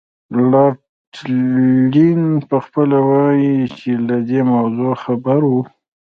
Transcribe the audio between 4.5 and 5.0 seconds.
موضوع